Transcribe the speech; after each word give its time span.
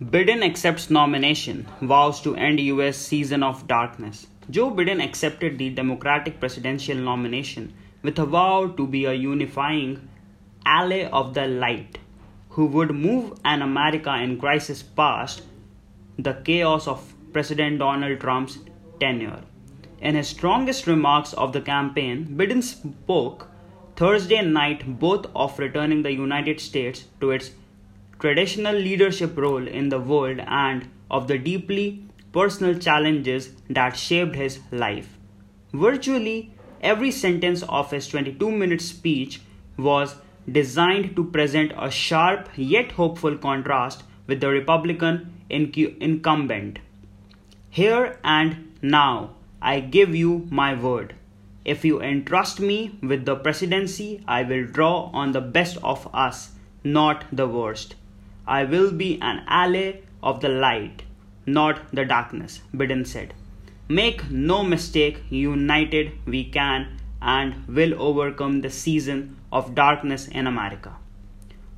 Biden 0.00 0.44
accepts 0.44 0.90
nomination, 0.90 1.66
vows 1.82 2.20
to 2.20 2.36
end 2.36 2.60
US 2.60 2.96
season 2.96 3.42
of 3.42 3.66
darkness. 3.66 4.28
Joe 4.48 4.70
Biden 4.70 5.02
accepted 5.02 5.58
the 5.58 5.70
Democratic 5.70 6.38
presidential 6.38 6.96
nomination 6.96 7.74
with 8.02 8.16
a 8.20 8.24
vow 8.24 8.68
to 8.68 8.86
be 8.86 9.06
a 9.06 9.12
unifying 9.12 10.08
ally 10.64 11.06
of 11.06 11.34
the 11.34 11.48
light 11.48 11.98
who 12.50 12.66
would 12.66 12.92
move 12.94 13.40
an 13.44 13.60
America 13.60 14.14
in 14.14 14.38
crisis 14.38 14.84
past 14.84 15.42
the 16.16 16.34
chaos 16.44 16.86
of 16.86 17.12
President 17.32 17.80
Donald 17.80 18.20
Trump's 18.20 18.60
tenure. 19.00 19.42
In 20.00 20.14
his 20.14 20.28
strongest 20.28 20.86
remarks 20.86 21.32
of 21.32 21.52
the 21.52 21.60
campaign, 21.60 22.36
Biden 22.38 22.62
spoke 22.62 23.48
Thursday 23.96 24.42
night 24.42 25.00
both 25.00 25.26
of 25.34 25.58
returning 25.58 26.02
the 26.02 26.12
United 26.12 26.60
States 26.60 27.06
to 27.20 27.32
its 27.32 27.50
traditional 28.20 28.74
leadership 28.74 29.36
role 29.36 29.66
in 29.66 29.88
the 29.88 30.00
world 30.00 30.40
and 30.46 30.88
of 31.10 31.28
the 31.28 31.38
deeply 31.38 32.02
personal 32.32 32.78
challenges 32.78 33.52
that 33.70 33.96
shaped 33.96 34.34
his 34.34 34.60
life. 34.70 35.16
Virtually 35.72 36.52
every 36.80 37.10
sentence 37.10 37.62
of 37.68 37.90
his 37.90 38.08
22 38.08 38.50
minute 38.50 38.80
speech 38.80 39.40
was 39.76 40.16
designed 40.50 41.14
to 41.16 41.24
present 41.24 41.72
a 41.76 41.90
sharp 41.90 42.48
yet 42.56 42.92
hopeful 42.92 43.36
contrast 43.36 44.02
with 44.26 44.40
the 44.40 44.48
Republican 44.48 45.32
incumbent. 45.50 46.78
Here 47.70 48.18
and 48.24 48.76
now, 48.82 49.30
I 49.60 49.80
give 49.80 50.14
you 50.14 50.46
my 50.50 50.74
word. 50.74 51.14
If 51.64 51.84
you 51.84 52.00
entrust 52.00 52.60
me 52.60 52.98
with 53.02 53.24
the 53.26 53.36
presidency, 53.36 54.22
I 54.26 54.42
will 54.42 54.64
draw 54.64 55.10
on 55.12 55.32
the 55.32 55.40
best 55.40 55.76
of 55.82 56.08
us, 56.14 56.52
not 56.82 57.24
the 57.32 57.46
worst. 57.46 57.94
I 58.48 58.64
will 58.64 58.90
be 58.90 59.18
an 59.20 59.42
ally 59.46 60.00
of 60.22 60.40
the 60.40 60.48
light, 60.48 61.02
not 61.46 61.80
the 61.92 62.04
darkness, 62.04 62.60
Biden 62.74 63.06
said. 63.06 63.34
Make 63.88 64.30
no 64.30 64.62
mistake, 64.64 65.22
united 65.30 66.12
we 66.26 66.44
can 66.44 66.98
and 67.20 67.66
will 67.68 68.00
overcome 68.00 68.60
the 68.62 68.70
season 68.70 69.36
of 69.52 69.74
darkness 69.74 70.28
in 70.28 70.46
America. 70.46 70.96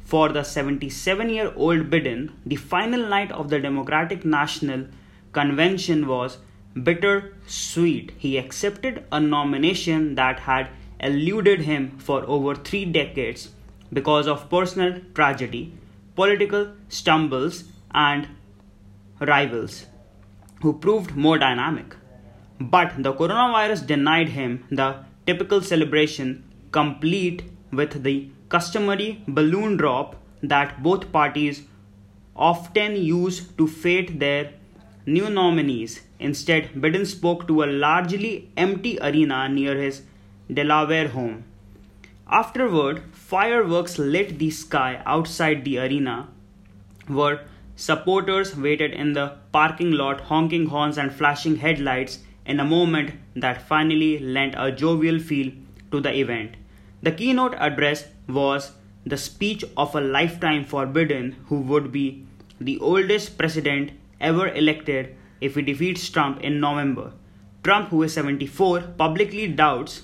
For 0.01 0.29
the 0.29 0.43
77 0.43 1.29
year 1.31 1.53
old 1.57 1.91
Biden, 1.91 2.31
the 2.47 2.57
final 2.57 3.09
night 3.09 3.33
of 3.33 3.51
the 3.51 3.61
Democratic 3.61 4.25
National 4.25 4.87
Convention 5.33 6.07
was 6.07 6.39
bitter 6.83 7.34
sweet. 7.47 8.12
He 8.19 8.37
accepted 8.37 9.05
a 9.11 9.21
nomination 9.21 10.15
that 10.17 10.41
had 10.41 10.69
eluded 11.01 11.62
him 11.62 11.99
for 11.99 12.25
over 12.27 12.55
three 12.55 12.84
decades 12.84 13.51
because 13.93 14.27
of 14.29 14.51
personal 14.51 15.01
tragedy 15.15 15.73
political 16.21 16.67
stumbles, 16.89 17.65
and 17.95 18.29
rivals 19.21 19.87
who 20.62 20.73
proved 20.85 21.17
more 21.17 21.39
dynamic. 21.39 21.97
But 22.61 23.03
the 23.05 23.12
coronavirus 23.15 23.87
denied 23.87 24.31
him 24.31 24.65
the 24.71 24.89
typical 25.27 25.62
celebration, 25.62 26.45
complete 26.73 27.43
with 27.73 28.03
the 28.03 28.31
customary 28.49 29.23
balloon 29.27 29.77
drop 29.77 30.17
that 30.43 30.83
both 30.83 31.11
parties 31.12 31.62
often 32.37 32.97
use 32.97 33.41
to 33.59 33.67
fete 33.67 34.19
their 34.21 34.53
new 35.07 35.31
nominees. 35.31 36.01
Instead, 36.19 36.73
Biden 36.75 37.07
spoke 37.07 37.47
to 37.49 37.62
a 37.62 37.73
largely 37.87 38.51
empty 38.57 38.99
arena 39.01 39.49
near 39.49 39.75
his 39.77 40.03
Delaware 40.53 41.09
home. 41.09 41.45
Afterward, 42.33 43.03
fireworks 43.11 43.98
lit 43.98 44.39
the 44.39 44.50
sky 44.50 45.03
outside 45.05 45.64
the 45.64 45.78
arena, 45.81 46.28
where 47.09 47.41
supporters 47.75 48.56
waited 48.56 48.92
in 48.92 49.14
the 49.14 49.39
parking 49.50 49.91
lot, 49.91 50.20
honking 50.20 50.67
horns 50.67 50.97
and 50.97 51.12
flashing 51.12 51.56
headlights 51.56 52.20
in 52.47 52.61
a 52.61 52.64
moment 52.64 53.14
that 53.34 53.67
finally 53.67 54.20
lent 54.20 54.55
a 54.56 54.70
jovial 54.70 55.19
feel 55.19 55.50
to 55.91 56.00
the 56.00 56.16
event. 56.16 56.55
The 57.03 57.10
keynote 57.10 57.55
address 57.59 58.06
was 58.28 58.72
the 59.05 59.16
speech 59.16 59.65
of 59.76 59.97
a 59.97 60.00
lifetime 60.00 60.65
for 60.65 60.87
Biden, 60.87 61.34
who 61.47 61.60
would 61.62 61.91
be 61.91 62.26
the 62.60 62.78
oldest 62.78 63.38
president 63.38 63.91
ever 64.21 64.47
elected 64.49 65.16
if 65.41 65.56
he 65.56 65.62
defeats 65.62 66.09
Trump 66.09 66.41
in 66.43 66.60
November. 66.60 67.12
Trump, 67.65 67.88
who 67.88 68.05
is 68.05 68.15
74, 68.15 68.82
publicly 68.97 69.49
doubts 69.49 70.03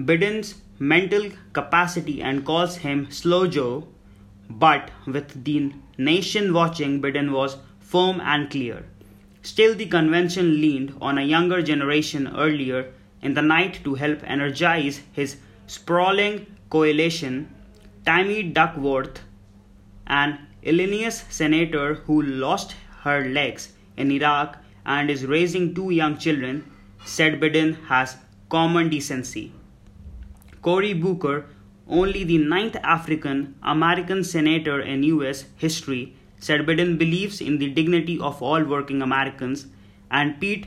Biden's 0.00 0.54
mental 0.78 1.30
capacity 1.52 2.22
and 2.22 2.42
calls 2.42 2.76
him 2.78 3.10
Slow 3.10 3.46
Joe, 3.46 3.86
but 4.48 4.90
with 5.06 5.44
the 5.44 5.74
nation 5.98 6.54
watching, 6.54 7.02
Biden 7.02 7.32
was 7.32 7.58
firm 7.80 8.18
and 8.22 8.50
clear. 8.50 8.86
Still, 9.42 9.74
the 9.74 9.84
convention 9.84 10.58
leaned 10.60 10.94
on 11.02 11.18
a 11.18 11.22
younger 11.22 11.60
generation 11.60 12.32
earlier 12.34 12.92
in 13.20 13.34
the 13.34 13.42
night 13.42 13.84
to 13.84 13.94
help 13.94 14.20
energize 14.24 15.02
his 15.12 15.36
sprawling 15.66 16.46
coalition. 16.70 17.54
Tammy 18.06 18.42
Duckworth, 18.42 19.20
an 20.06 20.38
Illinois 20.62 21.22
senator 21.28 21.94
who 22.06 22.22
lost 22.22 22.74
her 23.02 23.28
legs 23.28 23.72
in 23.98 24.10
Iraq 24.10 24.56
and 24.86 25.10
is 25.10 25.26
raising 25.26 25.74
two 25.74 25.90
young 25.90 26.16
children, 26.16 26.70
said 27.04 27.38
Biden 27.38 27.84
has 27.86 28.16
common 28.48 28.88
decency. 28.88 29.52
Cory 30.62 30.92
Booker, 30.92 31.46
only 31.88 32.22
the 32.24 32.38
ninth 32.38 32.76
African 32.82 33.54
American 33.62 34.22
senator 34.22 34.80
in 34.80 35.02
US 35.04 35.44
history, 35.56 36.14
said 36.38 36.66
Biden 36.66 36.98
believes 36.98 37.40
in 37.40 37.58
the 37.58 37.70
dignity 37.70 38.18
of 38.20 38.42
all 38.42 38.64
working 38.64 39.00
Americans, 39.00 39.66
and 40.10 40.38
Pete 40.40 40.66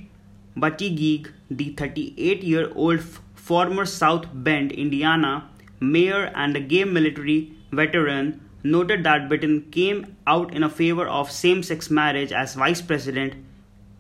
Buttigieg, 0.58 1.30
the 1.50 1.70
38 1.74 2.44
year 2.44 2.72
old 2.76 3.02
former 3.36 3.86
South 3.86 4.26
Bend, 4.34 4.72
Indiana 4.72 5.50
mayor 5.80 6.32
and 6.34 6.56
a 6.56 6.60
gay 6.60 6.86
military 6.86 7.52
veteran, 7.72 8.42
noted 8.64 9.04
that 9.04 9.30
Biden 9.30 9.72
came 9.72 10.16
out 10.26 10.54
in 10.54 10.68
favor 10.70 11.08
of 11.08 11.32
same 11.32 11.62
sex 11.62 11.90
marriage 11.90 12.32
as 12.32 12.56
vice 12.56 12.82
president 12.82 13.34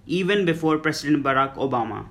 even 0.05 0.45
before 0.45 0.77
President 0.77 1.23
Barack 1.23 1.55
Obama. 1.55 2.05